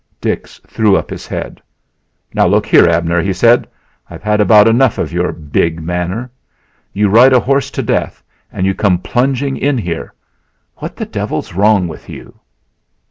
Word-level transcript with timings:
Dix 0.19 0.59
threw 0.65 0.97
up 0.97 1.11
his 1.11 1.27
head. 1.27 1.61
"Now, 2.33 2.47
look 2.47 2.65
here, 2.65 2.87
Abner," 2.89 3.21
he 3.21 3.33
said, 3.33 3.67
"I've 4.09 4.23
had 4.23 4.41
about 4.41 4.67
enough 4.67 4.97
of 4.97 5.13
your 5.13 5.31
big 5.31 5.79
manner. 5.79 6.31
You 6.91 7.07
ride 7.07 7.33
a 7.33 7.39
horse 7.39 7.69
to 7.69 7.83
death 7.83 8.23
and 8.51 8.65
you 8.65 8.73
come 8.73 8.97
plunging 8.97 9.57
in 9.57 9.77
here; 9.77 10.11
what 10.77 10.95
the 10.95 11.05
devil's 11.05 11.53
wrong 11.53 11.87
with 11.87 12.09
you?" 12.09 12.39